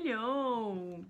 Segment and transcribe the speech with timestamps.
[0.00, 1.00] melhor.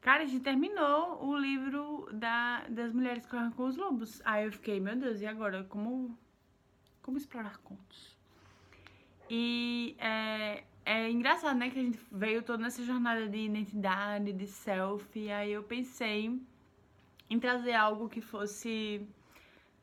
[0.00, 4.22] Cara, a gente terminou o livro da, das mulheres que correm com os lobos.
[4.24, 5.64] Aí eu fiquei, meu Deus, e agora?
[5.64, 6.16] Como,
[7.02, 8.16] como explorar contos?
[9.28, 14.46] E é, é engraçado, né, que a gente veio toda nessa jornada de identidade, de
[14.46, 15.30] selfie.
[15.30, 16.40] Aí eu pensei
[17.28, 19.04] em trazer algo que fosse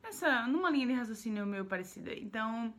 [0.01, 2.13] nessa, numa linha de raciocínio meio parecida.
[2.13, 2.73] Então,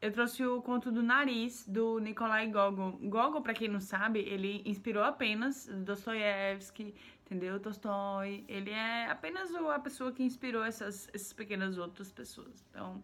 [0.00, 2.92] eu trouxe o conto do Nariz, do Nikolai Gogol.
[2.92, 7.58] Gogol, para quem não sabe, ele inspirou apenas Dostoiévski, entendeu?
[7.58, 8.44] Tolstói.
[8.46, 12.64] Ele é apenas a pessoa que inspirou essas, essas pequenas outras pessoas.
[12.70, 13.02] Então,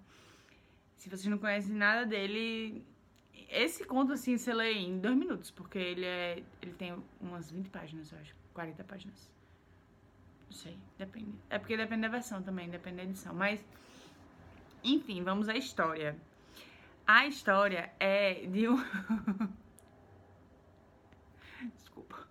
[0.96, 2.84] se vocês não conhecem nada dele,
[3.48, 6.43] esse conto, assim, você lê em dois minutos, porque ele é.
[6.60, 8.34] Ele tem umas 20 páginas, eu acho.
[8.52, 9.32] 40 páginas.
[10.45, 11.32] Não sei, depende.
[11.48, 13.34] É porque depende da versão também, depende da edição.
[13.34, 13.65] Mas,
[14.84, 16.16] enfim, vamos à história.
[17.06, 18.77] A história é de um.
[21.74, 22.29] Desculpa.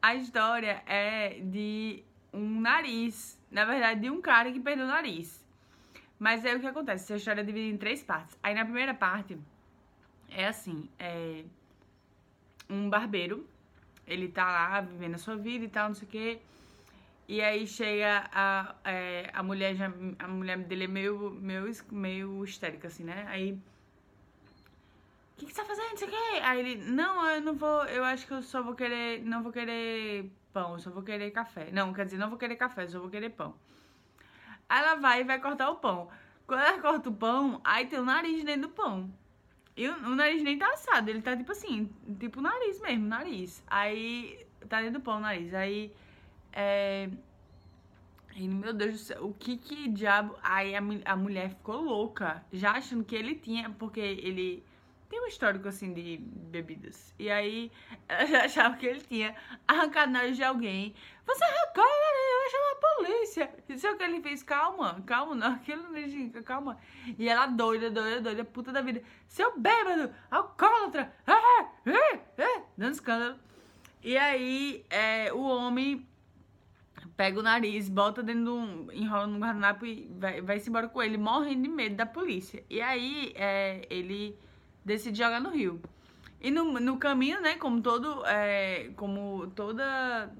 [0.00, 3.40] A história é de um nariz.
[3.50, 5.44] Na verdade, de um cara que perdeu o nariz.
[6.18, 7.04] Mas é o que acontece.
[7.04, 8.38] Essa história é dividida em três partes.
[8.42, 9.38] Aí na primeira parte
[10.30, 11.44] é assim: é
[12.68, 13.46] um barbeiro.
[14.06, 16.40] Ele tá lá vivendo a sua vida e tal, não sei o quê.
[17.28, 22.44] E aí chega a, é, a mulher já, a mulher dele é meio, meio, meio
[22.44, 23.26] histérica, assim, né?
[23.28, 23.52] Aí.
[23.52, 25.90] O que, que você tá fazendo?
[25.90, 26.08] Não sei
[26.42, 27.84] Aí ele, não, eu não vou.
[27.86, 29.24] Eu acho que eu só vou querer.
[29.24, 31.68] Não vou querer pão, eu só vou querer café.
[31.72, 33.54] Não, quer dizer, não vou querer café, eu só vou querer pão.
[34.68, 36.08] Aí ela vai e vai cortar o pão.
[36.46, 39.12] Quando ela corta o pão, aí tem o nariz dentro do pão.
[39.76, 43.62] E o, o nariz nem tá assado, ele tá tipo assim, tipo nariz mesmo, nariz.
[43.66, 45.52] Aí tá dentro do pão o nariz.
[45.52, 45.92] Aí
[46.56, 47.10] é...
[48.38, 50.36] Meu Deus do céu, o que que diabo.
[50.42, 54.62] Aí a, a mulher ficou louca, já achando que ele tinha, porque ele
[55.08, 57.14] tem um histórico assim de bebidas.
[57.18, 57.70] E aí
[58.08, 59.34] ela já achava que ele tinha
[59.66, 60.94] arrancado nariz de alguém.
[61.26, 63.54] Você arrancou, eu vou chamar a polícia.
[63.68, 66.78] Isso é o que ele fez, calma, calma, não, aquilo não calma.
[67.18, 69.02] E ela doida, doida, doida, puta da vida.
[69.26, 73.38] Seu bêbado, alcoólatra, ah, ah, ah, dando escândalo.
[74.02, 76.06] E aí é, o homem
[77.16, 78.92] pega o nariz, bota dentro de um.
[78.92, 82.64] enrola no guardanapo e vai, vai se embora com ele, morrendo de medo da polícia.
[82.68, 84.38] E aí é, ele
[84.84, 85.80] decide jogar no rio.
[86.40, 88.24] E no, no caminho, né, como todo.
[88.26, 90.32] É, como toda.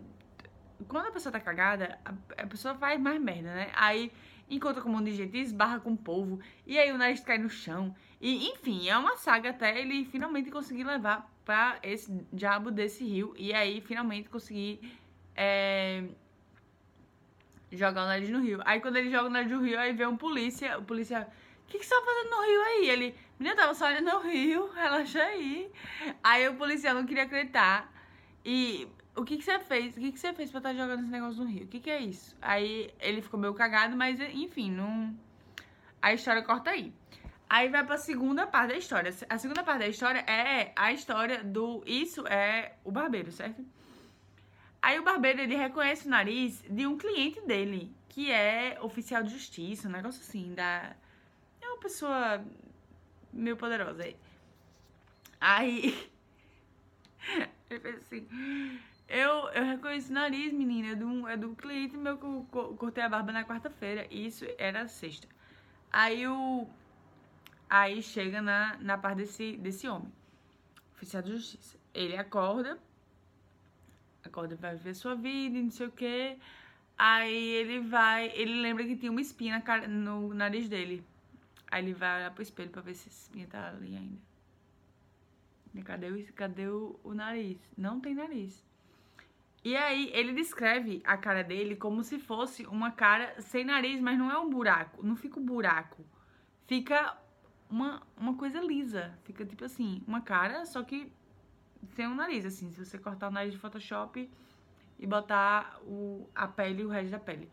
[0.88, 3.70] Quando a pessoa tá cagada, a, a, pessoa faz mais merda, né?
[3.74, 4.12] Aí
[4.48, 7.38] encontra com um monte de gente, esbarra com o povo, e aí o nariz cai
[7.38, 7.94] no chão.
[8.20, 13.34] E enfim, é uma saga até ele finalmente conseguir levar pra esse diabo desse rio.
[13.36, 14.80] E aí finalmente conseguir.
[15.34, 16.04] É,
[17.72, 18.60] jogar o nariz no rio.
[18.64, 21.26] Aí quando ele joga o nariz no rio, aí vem um polícia, o polícia,
[21.64, 22.88] o que, que você tá fazendo no rio aí?
[22.88, 25.70] Ele, menina, tava só olhando no rio, relaxa aí.
[26.22, 27.92] Aí o policial não queria acreditar.
[28.44, 29.96] E o que, que você fez?
[29.96, 31.64] O que, que você fez pra estar tá jogando esse negócio no rio?
[31.64, 32.36] O que, que é isso?
[32.40, 35.14] Aí ele ficou meio cagado, mas enfim, não.
[36.00, 36.92] A história corta aí.
[37.48, 39.14] Aí vai pra segunda parte da história.
[39.28, 41.82] A segunda parte da história é a história do.
[41.86, 43.64] Isso é o barbeiro, certo?
[44.86, 49.30] Aí o barbeiro ele reconhece o nariz de um cliente dele, que é oficial de
[49.30, 50.94] justiça, um negócio assim, da.
[51.60, 52.44] É uma pessoa
[53.32, 54.16] meio poderosa aí.
[55.40, 56.10] Aí.
[57.68, 58.28] ele fez assim.
[59.08, 63.02] Eu, eu reconheci o nariz, menina, é do, é do cliente meu que eu cortei
[63.02, 64.06] a barba na quarta-feira.
[64.08, 65.26] Isso era sexta.
[65.92, 66.64] Aí o.
[67.68, 70.12] Aí chega na, na parte desse, desse homem,
[70.94, 71.76] oficial de justiça.
[71.92, 72.78] Ele acorda
[74.26, 76.36] acorda, vai ver sua vida e não sei o que.
[76.98, 81.04] Aí ele vai, ele lembra que tinha uma espinha no nariz dele.
[81.70, 84.18] Aí ele vai olhar pro espelho pra ver se essa espinha tá ali ainda.
[85.74, 87.58] E cadê o, cadê o, o nariz?
[87.76, 88.64] Não tem nariz.
[89.62, 94.16] E aí ele descreve a cara dele como se fosse uma cara sem nariz, mas
[94.16, 96.04] não é um buraco, não fica um buraco.
[96.66, 97.18] Fica
[97.68, 99.18] uma, uma coisa lisa.
[99.24, 101.12] Fica tipo assim, uma cara, só que
[101.94, 102.70] sem um nariz, assim.
[102.70, 104.30] Se você cortar o nariz de Photoshop
[104.98, 107.50] e botar o, a pele o resto da pele.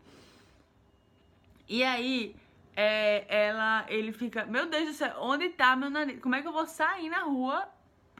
[1.68, 2.36] E aí,
[2.76, 6.20] é, ela, ele fica, meu Deus do céu, onde tá meu nariz?
[6.20, 7.68] Como é que eu vou sair na rua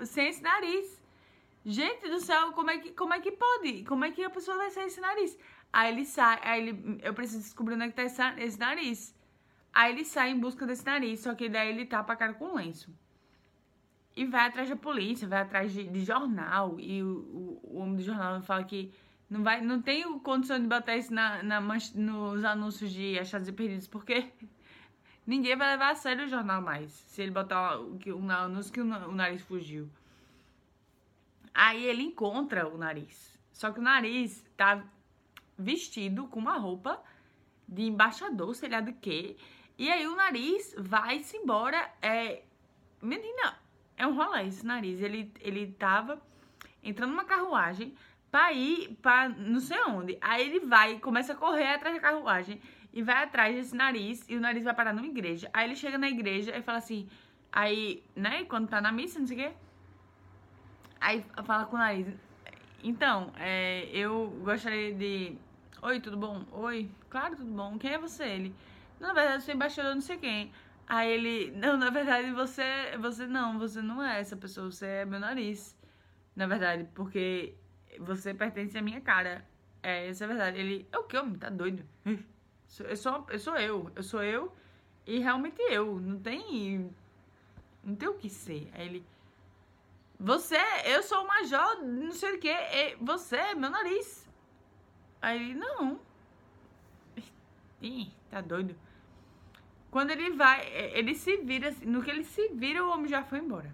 [0.05, 1.02] sem esse nariz?
[1.64, 3.84] Gente do céu, como é que, como é que pode?
[3.84, 5.38] Como é que a pessoa vai sair esse nariz?
[5.72, 9.14] Aí ele sai, aí ele, eu preciso descobrir onde é que tá esse, esse nariz.
[9.72, 12.55] Aí ele sai em busca desse nariz, só que daí ele tapa a cara com
[12.55, 12.94] lenço
[14.16, 16.78] e vai atrás da polícia, vai atrás de, de jornal.
[16.78, 18.93] E o, o, o, homem do jornal fala que
[19.28, 23.52] não, vai, não tem condição de botar isso na, na, nos anúncios de achados e
[23.52, 24.31] perdidos, porque
[25.26, 26.90] ninguém vai levar a sério o jornal mais.
[26.93, 29.90] Se ele botar um anúncio que o, o nariz fugiu.
[31.52, 33.38] Aí ele encontra o nariz.
[33.52, 34.84] Só que o nariz tá
[35.56, 37.00] vestido com uma roupa
[37.69, 39.37] de embaixador, sei lá do que.
[39.78, 41.93] E aí o nariz vai-se embora.
[42.02, 42.43] É...
[43.00, 43.56] Menina,
[43.96, 45.00] é um rolê esse nariz.
[45.00, 46.20] Ele, ele tava
[46.82, 47.94] entrando numa carruagem
[48.31, 50.19] pra ir pra não sei onde.
[50.20, 52.61] Aí ele vai, começa a correr atrás da carruagem
[52.93, 55.49] e vai atrás desse nariz e o nariz vai parar numa igreja.
[55.52, 57.08] Aí ele chega na igreja e fala assim,
[57.52, 59.52] aí, né, quando tá na missa, não sei o quê,
[61.00, 62.06] aí fala com o nariz,
[62.85, 65.38] então, é, eu gostaria de,
[65.81, 66.44] oi, tudo bom?
[66.52, 68.25] Oi, claro, tudo bom, quem é você?
[68.25, 68.55] Ele,
[69.00, 70.52] na verdade, eu sou embaixador não sei quem.
[70.86, 75.04] Aí ele, não, na verdade, você, você não, você não é essa pessoa, você é
[75.04, 75.76] meu nariz.
[76.36, 77.54] Na verdade, porque
[77.98, 79.46] você pertence à minha cara.
[79.82, 80.58] É, essa é a verdade.
[80.58, 81.36] Ele, é o que, homem?
[81.36, 81.84] Tá doido?
[82.88, 83.92] Eu sou, eu sou eu.
[83.94, 84.52] Eu sou eu
[85.06, 86.00] e realmente eu.
[86.00, 86.92] Não tem.
[87.84, 88.69] Não tem o que ser.
[88.72, 89.06] Aí ele.
[90.19, 92.52] Você, eu sou o major, não sei o que.
[93.00, 94.28] Você é meu nariz.
[95.22, 96.00] Aí ele, não.
[97.81, 98.75] Ih, tá doido.
[99.94, 103.23] Quando ele vai, ele se vira, assim, no que ele se vira, o homem já
[103.23, 103.73] foi embora.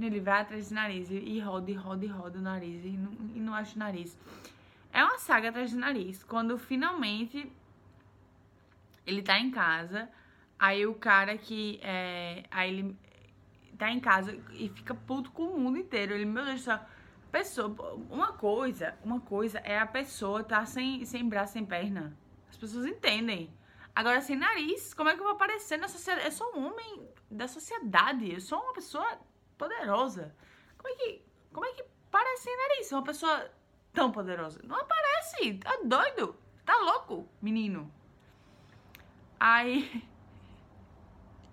[0.00, 3.12] Ele vai atrás do nariz e roda, e roda, e roda o nariz e não,
[3.36, 4.18] e não acha o nariz.
[4.92, 6.24] É uma saga atrás do nariz.
[6.24, 7.48] Quando finalmente
[9.06, 10.10] ele tá em casa,
[10.58, 12.42] aí o cara que é.
[12.50, 12.96] Aí ele
[13.78, 16.14] tá em casa e fica puto com o mundo inteiro.
[16.14, 16.80] Ele, meu Deus do céu.
[17.30, 17.68] Pessoa,
[18.10, 22.12] uma coisa, uma coisa é a pessoa tá sem, sem braço, sem perna.
[22.50, 23.48] As pessoas entendem.
[23.96, 26.26] Agora, sem nariz, como é que eu vou aparecer na sociedade?
[26.26, 29.18] Eu sou um homem da sociedade, eu sou uma pessoa
[29.56, 30.36] poderosa.
[30.76, 32.92] Como é que, como é que parece sem nariz?
[32.92, 33.50] Uma pessoa
[33.94, 34.60] tão poderosa.
[34.64, 36.36] Não aparece, tá doido?
[36.66, 37.90] Tá louco, menino.
[39.40, 40.06] Aí.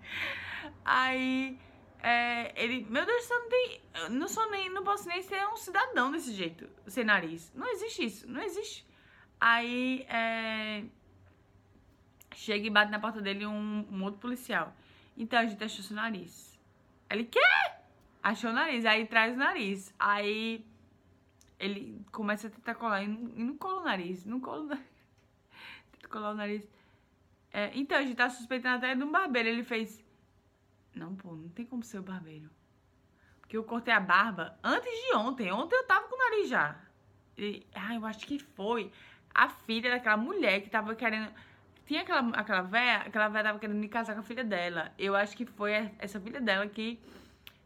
[0.84, 1.58] Aí.
[2.02, 2.84] É, ele.
[2.90, 3.82] Meu Deus, você não tem.
[4.10, 4.68] Não sou nem.
[4.68, 7.50] Não posso nem ser um cidadão desse jeito, sem nariz.
[7.54, 8.28] Não existe isso.
[8.28, 8.86] Não existe.
[9.40, 10.04] Aí.
[10.10, 10.84] É,
[12.34, 14.74] chega e bate na porta dele um, um outro policial.
[15.16, 16.58] Então a gente achou seu nariz.
[17.08, 17.40] Ele, quê?
[18.22, 18.84] Achou o nariz.
[18.84, 19.94] Aí traz o nariz.
[19.98, 20.64] Aí
[21.58, 24.24] ele começa a tentar colar e não, e não cola o nariz.
[24.24, 24.84] Não cola o nariz.
[25.92, 26.68] Tenta colar o nariz.
[27.52, 29.48] É, então, a gente tá suspeitando até de um barbeiro.
[29.48, 30.04] Ele fez.
[30.94, 32.50] Não, pô, não tem como ser o barbeiro.
[33.40, 35.52] Porque eu cortei a barba antes de ontem.
[35.52, 36.76] Ontem eu tava com o nariz já.
[37.38, 38.90] E, ah, eu acho que foi
[39.34, 41.32] a filha daquela mulher que tava querendo.
[41.86, 44.92] Tinha aquela, aquela véia, aquela véia tava querendo me casar com a filha dela.
[44.98, 46.98] Eu acho que foi essa filha dela que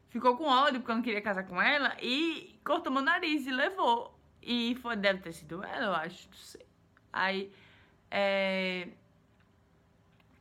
[0.09, 3.51] ficou com ódio porque eu não queria casar com ela e cortou meu nariz e
[3.51, 4.19] levou.
[4.43, 6.67] E foi, deve ter sido ela, eu acho, não sei.
[7.13, 7.53] Aí,
[8.11, 8.89] é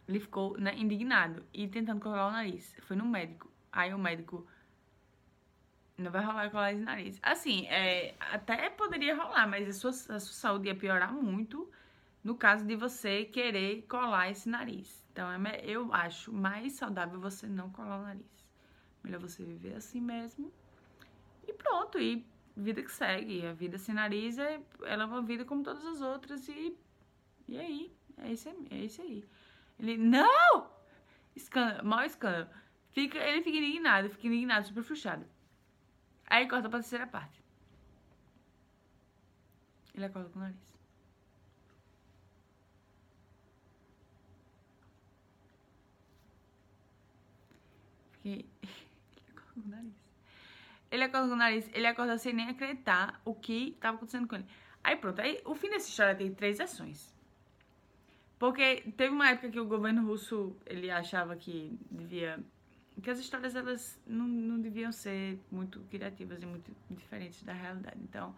[0.07, 2.73] ele ficou né, indignado e tentando colar o nariz.
[2.81, 3.51] Foi no médico.
[3.71, 4.47] Aí o médico.
[5.97, 7.19] Não vai rolar colar esse nariz.
[7.21, 11.69] Assim, é, até poderia rolar, mas a sua, a sua saúde ia piorar muito
[12.27, 15.01] no caso de você querer colar esse nariz.
[15.13, 18.45] Então, é, eu acho mais saudável você não colar o nariz.
[19.01, 20.51] Melhor você viver assim mesmo.
[21.47, 22.27] E pronto, e
[22.57, 23.47] vida que segue.
[23.47, 26.45] A vida sem nariz é, ela é uma vida como todas as outras.
[26.49, 26.77] E,
[27.47, 29.23] e aí, é isso, é isso aí.
[29.79, 30.69] Ele, não!
[31.33, 32.49] Escândalo, escândalo.
[32.91, 35.25] Fica, ele fica indignado, fica indignado, super frustrado.
[36.25, 37.41] Aí corta pra terceira parte.
[39.95, 40.76] Ele acorda com o nariz.
[48.27, 48.45] Fiquei...
[50.91, 51.69] Ele acorda com o nariz.
[51.73, 54.45] Ele acorda com o nariz, ele sem nem acreditar o que estava acontecendo com ele.
[54.83, 57.13] Aí pronto, aí o fim dessa história tem três ações.
[58.39, 62.39] Porque teve uma época que o governo russo, ele achava que devia...
[63.01, 67.99] Que as histórias, elas não, não deviam ser muito criativas e muito diferentes da realidade.
[68.01, 68.33] Então,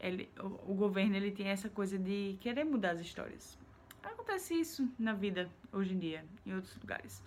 [0.00, 3.56] ele, o, o governo, ele tem essa coisa de querer mudar as histórias.
[4.02, 7.22] Acontece isso na vida, hoje em dia, em outros lugares.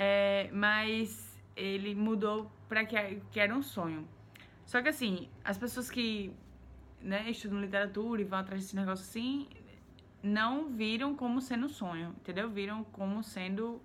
[0.00, 4.06] É, mas ele mudou para que, que era um sonho.
[4.64, 6.32] Só que assim, as pessoas que
[7.00, 9.48] né, estudam literatura e vão atrás desse negócio assim,
[10.22, 12.48] não viram como sendo um sonho, entendeu?
[12.48, 13.82] Viram como sendo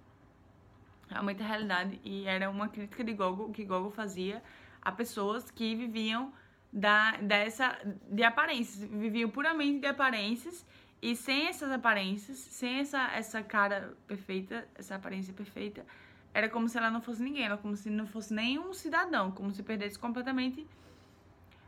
[1.10, 2.00] realmente a realidade.
[2.04, 4.44] E era uma crítica de Gogo que Gogo fazia
[4.84, 6.32] a pessoas que viviam
[6.72, 7.76] da, dessa,
[8.08, 10.64] de aparências, viviam puramente de aparências
[11.04, 15.86] e sem essas aparências, sem essa, essa cara perfeita, essa aparência perfeita,
[16.34, 19.52] era como se ela não fosse ninguém, era como se não fosse nenhum cidadão, como
[19.52, 20.66] se perdesse completamente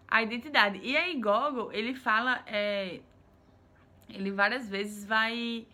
[0.08, 0.80] a identidade.
[0.82, 3.02] E aí Gogo, ele fala é,
[4.08, 5.68] ele várias vezes vai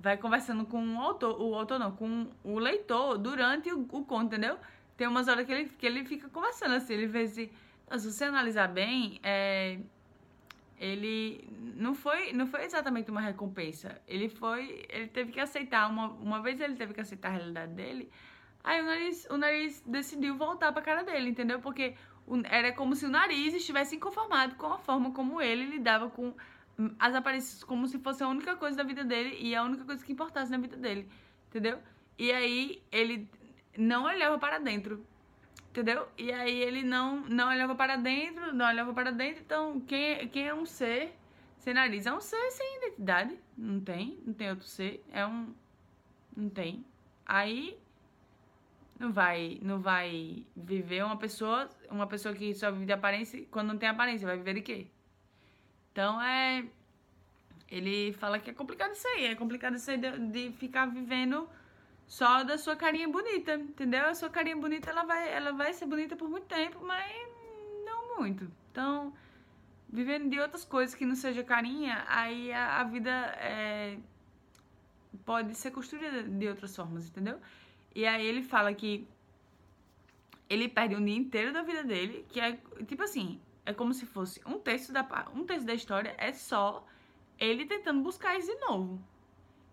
[0.00, 4.34] vai conversando com o autor, o autor não, com o leitor durante o, o conto,
[4.34, 4.58] entendeu?
[4.96, 7.50] Tem umas horas que ele, que ele fica conversando assim, ele vê assim,
[7.96, 9.78] Se você analisar bem, é,
[10.78, 14.00] ele não foi, não foi exatamente uma recompensa.
[14.06, 17.72] Ele foi, ele teve que aceitar uma, uma vez ele teve que aceitar a realidade
[17.72, 18.10] dele.
[18.62, 21.60] Aí o nariz, o nariz decidiu voltar para cara dele, entendeu?
[21.60, 21.94] Porque
[22.26, 26.34] o, era como se o nariz estivesse inconformado com a forma como ele lidava com
[26.98, 30.04] as aparências, como se fosse a única coisa da vida dele e a única coisa
[30.04, 31.08] que importasse na vida dele,
[31.48, 31.78] entendeu?
[32.18, 33.28] E aí ele
[33.78, 35.04] não olhava para dentro,
[35.76, 36.08] entendeu?
[36.16, 39.42] E aí ele não, não olhava para dentro, não olhava para dentro.
[39.42, 41.14] Então, quem, quem é um ser
[41.58, 42.06] sem nariz?
[42.06, 43.38] É um ser sem identidade.
[43.56, 45.04] Não tem, não tem outro ser.
[45.12, 45.54] É um.
[46.34, 46.84] Não tem.
[47.26, 47.78] Aí
[48.98, 53.68] não vai, não vai viver uma pessoa, uma pessoa que só vive de aparência, quando
[53.68, 54.86] não tem aparência, vai viver de quê?
[55.92, 56.64] Então é.
[57.68, 61.48] Ele fala que é complicado isso aí, é complicado isso aí de, de ficar vivendo
[62.06, 64.06] só da sua carinha bonita, entendeu?
[64.06, 67.12] A sua carinha bonita, ela vai, ela vai ser bonita por muito tempo, mas
[67.84, 68.50] não muito.
[68.70, 69.12] Então,
[69.88, 73.98] vivendo de outras coisas que não seja carinha, aí a, a vida é,
[75.24, 77.40] pode ser construída de outras formas, entendeu?
[77.94, 79.08] E aí ele fala que
[80.48, 84.06] ele perde um dia inteiro da vida dele, que é tipo assim, é como se
[84.06, 86.86] fosse um terço da um terço da história é só
[87.38, 89.02] ele tentando buscar isso de novo.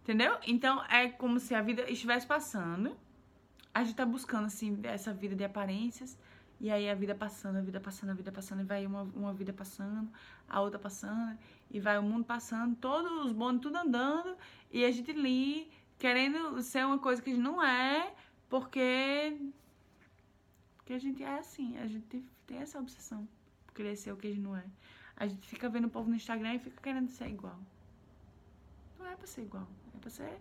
[0.04, 0.38] Entendeu?
[0.46, 2.96] Então é como se a vida estivesse passando.
[3.74, 6.18] A gente tá buscando, assim, essa vida de aparências.
[6.60, 8.62] E aí a vida passando, a vida passando, a vida passando.
[8.62, 10.12] E vai uma, uma vida passando,
[10.48, 11.38] a outra passando.
[11.72, 14.36] E vai o mundo passando, todos os bônus tudo andando.
[14.70, 18.14] E a gente ali querendo ser uma coisa que a gente não é.
[18.50, 19.40] Porque.
[20.76, 21.78] Porque a gente é assim.
[21.78, 23.26] A gente tem essa obsessão
[23.66, 24.66] por querer ser o que a gente não é.
[25.16, 27.58] A gente fica vendo o povo no Instagram e fica querendo ser igual.
[29.00, 29.66] Não é pra ser igual
[30.04, 30.38] pra ser.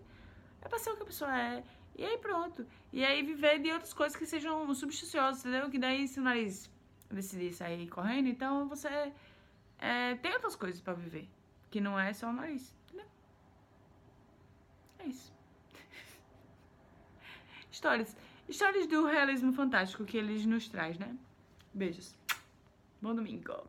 [0.60, 1.64] É pra ser o que a pessoa é.
[1.96, 2.66] E aí pronto.
[2.92, 5.70] E aí viver de outras coisas que sejam substituciosas, entendeu?
[5.70, 6.70] Que daí se o nariz
[7.10, 9.12] decidir sair correndo, então você
[9.78, 11.28] é, tem outras coisas pra viver.
[11.70, 13.06] Que não é só o nariz, entendeu?
[14.98, 15.32] É isso.
[17.70, 18.16] Histórias.
[18.48, 21.16] Histórias do realismo fantástico que eles nos traz, né?
[21.72, 22.14] Beijos.
[23.00, 23.68] Bom domingo.